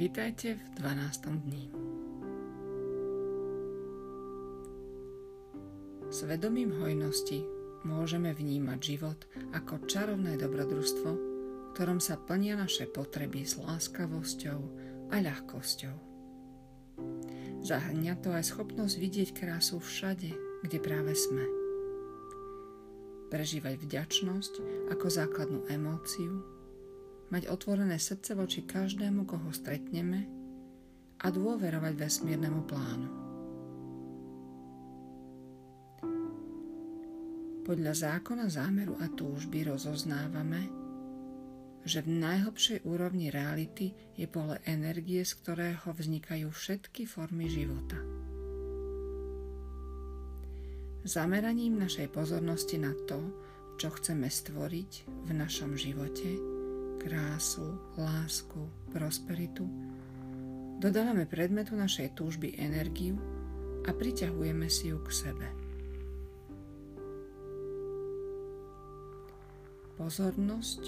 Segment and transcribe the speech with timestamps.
[0.00, 1.44] Vítajte v 12.
[1.44, 1.68] dni.
[6.08, 7.44] S vedomím hojnosti
[7.84, 9.20] môžeme vnímať život
[9.52, 11.10] ako čarovné dobrodružstvo,
[11.76, 14.60] ktorom sa plnia naše potreby s láskavosťou
[15.12, 15.96] a ľahkosťou.
[17.60, 20.32] Zahrňa to aj schopnosť vidieť krásu všade,
[20.64, 21.44] kde práve sme.
[23.28, 24.52] Prežívať vďačnosť
[24.96, 26.40] ako základnú emóciu,
[27.30, 30.26] mať otvorené srdce voči každému, koho stretneme
[31.22, 33.08] a dôverovať vesmírnemu plánu.
[37.60, 40.66] Podľa zákona zámeru a túžby rozoznávame,
[41.86, 47.96] že v najhlbšej úrovni reality je pole energie, z ktorého vznikajú všetky formy života.
[51.06, 53.22] Zameraním našej pozornosti na to,
[53.80, 54.92] čo chceme stvoriť
[55.24, 56.59] v našom živote,
[57.00, 58.60] krásu, lásku,
[58.92, 59.64] prosperitu,
[60.76, 63.16] dodávame predmetu našej túžby energiu
[63.88, 65.48] a priťahujeme si ju k sebe.
[69.96, 70.82] Pozornosť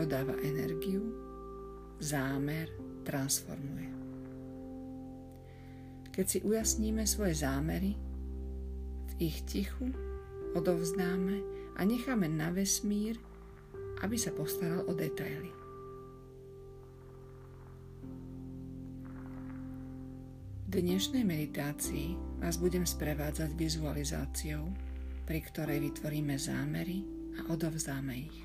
[0.00, 1.04] dodáva energiu,
[2.00, 2.72] zámer
[3.04, 3.92] transformuje.
[6.16, 7.92] Keď si ujasníme svoje zámery,
[9.08, 9.92] v ich tichu
[10.56, 11.44] odovzdáme
[11.76, 13.20] a necháme na vesmír,
[14.02, 15.57] aby sa postaral o detaily.
[20.78, 24.70] Dnešnej meditácii vás budem sprevádzať vizualizáciou,
[25.26, 27.02] pri ktorej vytvoríme zámery
[27.34, 28.38] a odovzdáme ich.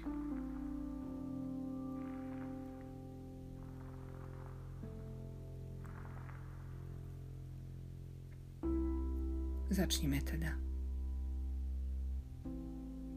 [9.69, 10.57] Začnime teda.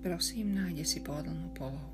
[0.05, 1.93] Prosím, nájde si pohodlnú polohu.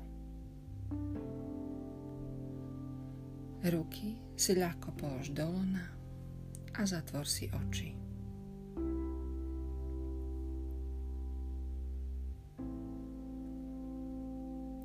[3.63, 6.02] Ruky si ľahko polož do lona
[6.73, 7.93] a zatvor si oči.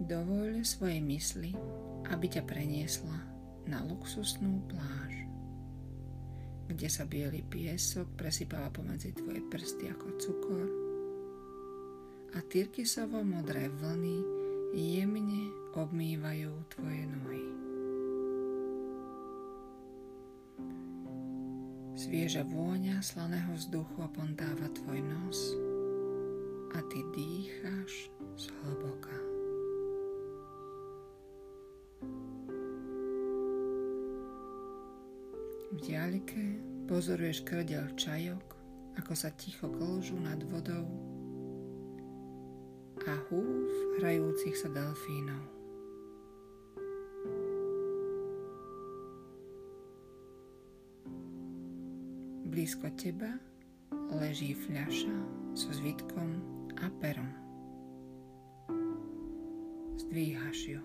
[0.09, 1.53] Dovoľ svojej mysli,
[2.09, 3.19] aby ťa preniesla
[3.69, 5.13] na luxusnú pláž,
[6.69, 10.67] kde sa biely piesok presypáva pomedzi tvoje prsty ako cukor
[12.37, 14.17] a tyrkysovo modré vlny
[14.77, 15.58] jemne
[21.99, 25.39] Svieža vôňa slaného vzduchu opontáva tvoj nos
[26.71, 29.19] a ty dýcháš zhlboka.
[35.75, 38.47] V diaľke pozoruješ krdel čajok,
[38.95, 40.87] ako sa ticho kolžu nad vodou
[43.11, 45.58] a húf hrajúcich sa delfínov.
[52.69, 53.33] Blízko teba
[54.21, 55.17] leží fľaša
[55.57, 56.37] so zvitkom
[56.77, 57.33] a perom.
[59.97, 60.83] Zdvíhaš ju.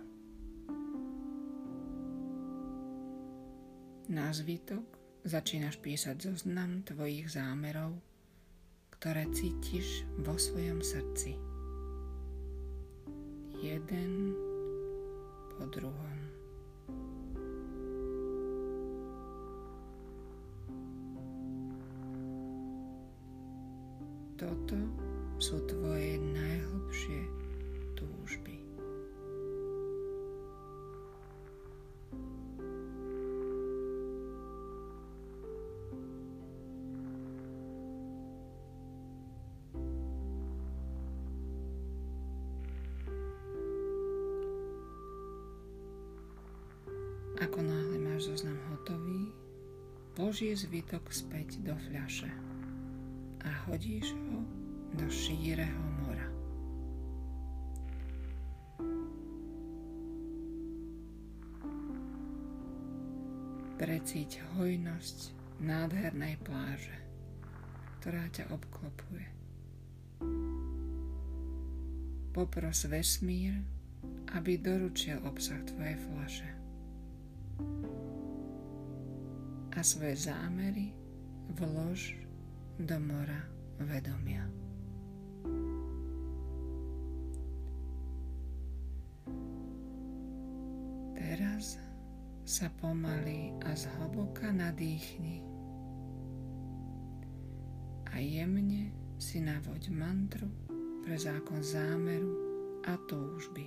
[4.15, 4.87] Na zvitok
[5.27, 7.99] začínaš písať zoznam tvojich zámerov,
[8.95, 11.35] ktoré cítiš vo svojom srdci.
[13.59, 14.31] Jeden
[15.59, 16.22] po druhom.
[24.33, 24.75] Toto
[25.37, 27.21] sú tvoje najhlbšie
[27.93, 28.57] túžby.
[47.37, 49.29] Ako náhle máš zoznam hotový,
[50.17, 52.52] vloží zvytok späť do fľaše
[53.67, 54.39] hodíš ho
[54.99, 56.27] do šíreho mora.
[63.79, 65.17] Precíť hojnosť
[65.63, 66.97] nádhernej pláže,
[67.99, 69.27] ktorá ťa obklopuje.
[72.33, 73.63] Popros vesmír,
[74.33, 76.49] aby doručil obsah tvojej flaše.
[79.73, 80.93] A svoje zámery
[81.53, 82.17] vlož
[82.81, 84.45] do mora vedomia.
[91.17, 91.81] Teraz
[92.43, 95.39] sa pomaly a zhlboka nadýchni
[98.13, 100.51] a jemne si navoď mantru
[101.01, 102.35] pre zákon zámeru
[102.85, 103.65] a túžby.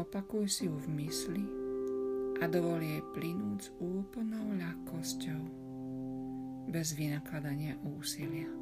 [0.00, 1.44] Opakuj si ju v mysli
[2.40, 5.61] a dovol jej plynúť s úplnou ľahkosťou,
[6.72, 8.61] bez vynakladania úsilia.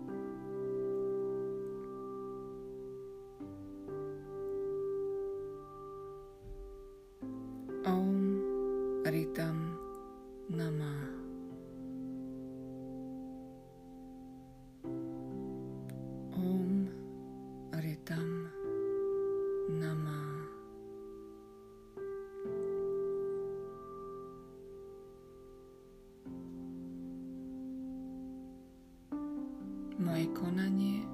[30.11, 31.07] Moje konanie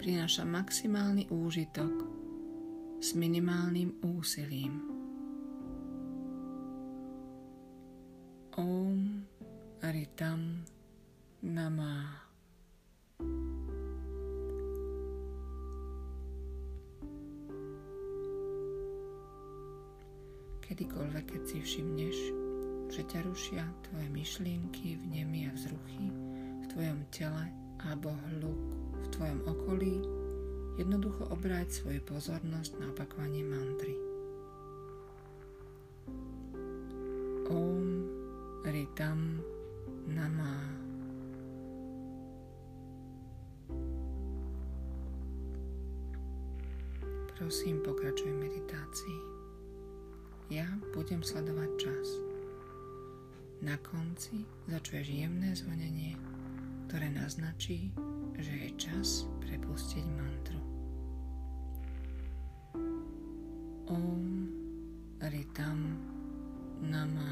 [0.00, 1.92] prináša maximálny úžitok
[2.96, 4.72] s minimálnym úsilím.
[8.56, 9.20] Om
[9.84, 10.64] Ritam
[11.44, 12.24] Namah
[20.64, 22.16] kedykoľvek, keď si všimneš,
[22.96, 26.08] že ťa rušia tvoje myšlienky, vnemy a vzruchy
[26.64, 28.60] v tvojom tele, alebo hluk
[29.00, 29.94] v tvojom okolí,
[30.76, 33.96] jednoducho obráť svoju pozornosť na opakovanie mantry.
[37.50, 37.84] Om
[38.68, 39.40] Ritam
[40.10, 40.80] Nama
[47.40, 49.18] Prosím, pokračuj meditácii.
[50.52, 52.06] Ja budem sledovať čas.
[53.64, 56.20] Na konci začuješ jemné zvonenie
[56.90, 57.94] ktoré naznačí,
[58.34, 60.58] že je čas prepustiť mantru.
[63.86, 64.22] Om
[65.22, 65.80] Ritam
[66.82, 67.30] Nama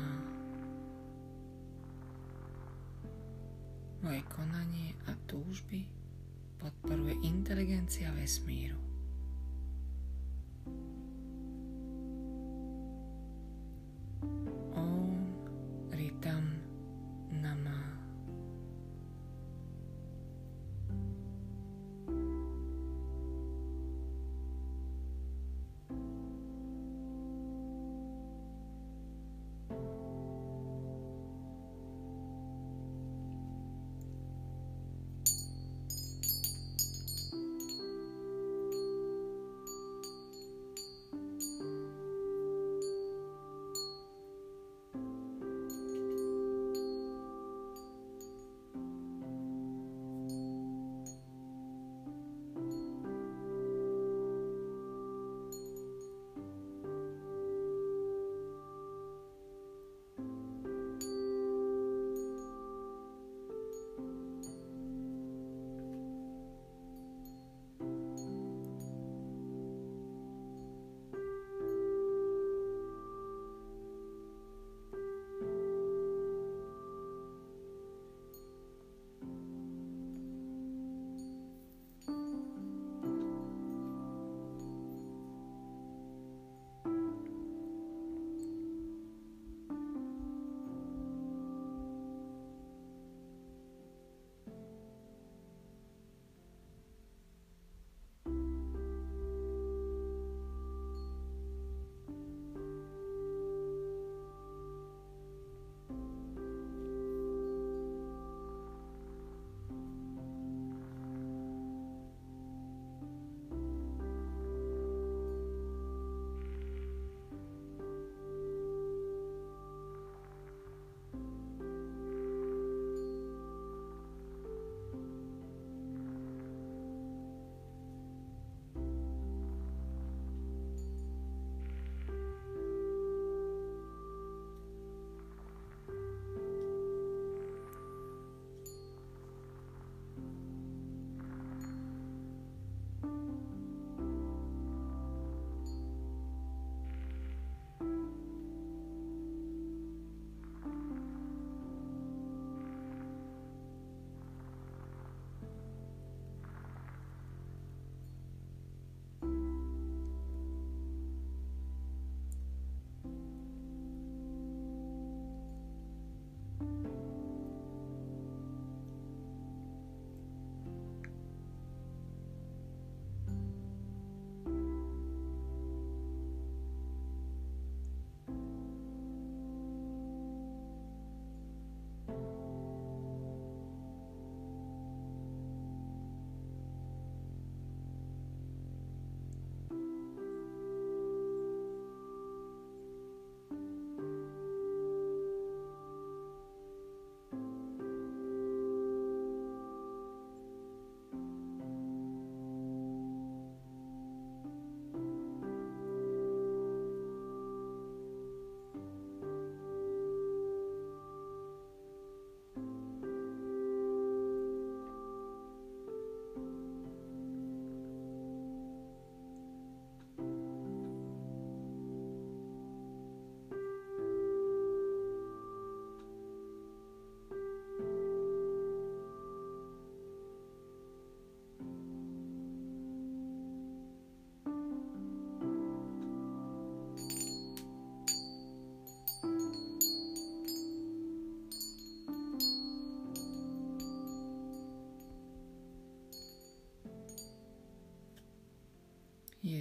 [4.07, 5.91] Moje konanie a túžby
[6.63, 8.79] podporuje inteligencia vesmíru.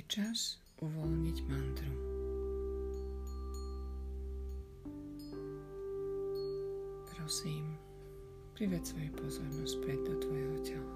[0.08, 1.96] Čas uvoľniť mantru.
[7.12, 7.76] Prosím,
[8.56, 10.96] prived svoju pozornosť späť do tvojho tela.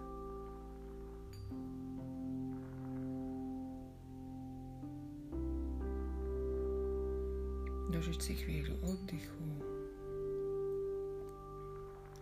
[7.91, 9.47] Dožiť si chvíľu oddychu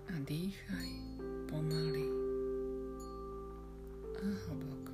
[0.10, 0.90] a dýchaj
[1.54, 2.10] pomaly
[4.18, 4.89] a hlboko.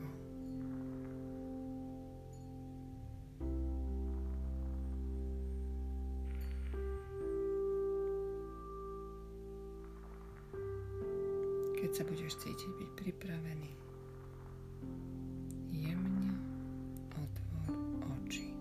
[11.96, 13.72] Sa budeš cítiť byť pripravený,
[15.72, 16.36] jemne
[17.16, 17.72] otvor
[18.20, 18.52] oči.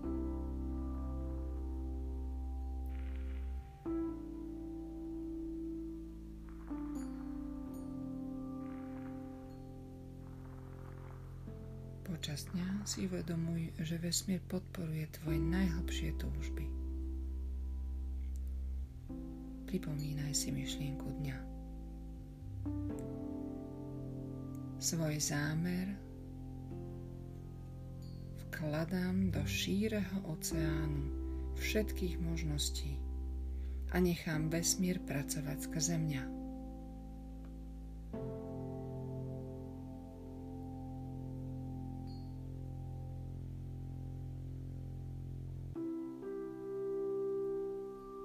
[12.07, 16.63] Počas dňa si uvedomuj, že vesmír podporuje tvoje najhlbšie túžby.
[19.67, 21.37] Pripomínaj si myšlienku dňa.
[24.85, 25.97] Svoj zámer
[28.37, 31.09] vkladám do šíreho oceánu
[31.57, 32.93] všetkých možností
[33.89, 36.23] a nechám vesmír pracovať skrze mňa.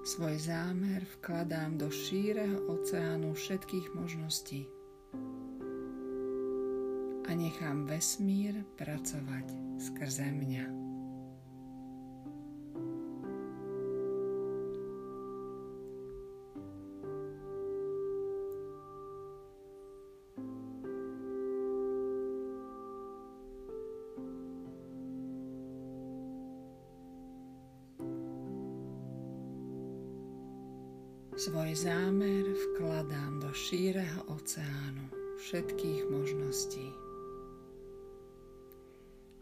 [0.05, 4.69] Svoj zámer vkladám do šíreho oceánu všetkých možností
[7.27, 9.47] a nechám vesmír pracovať
[9.77, 10.81] skrze mňa.
[31.41, 35.09] Svoj zámer vkladám do šíreho oceánu
[35.41, 37.10] všetkých možností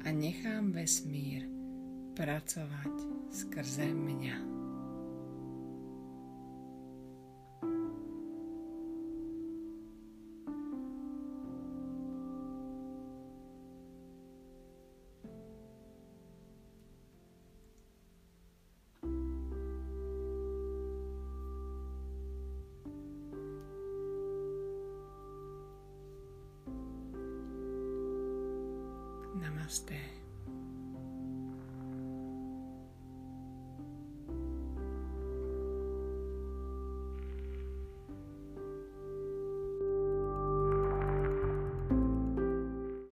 [0.06, 1.48] a nechám vesmír
[2.16, 2.96] pracovať
[3.32, 4.59] skrze mňa.
[29.70, 30.19] して。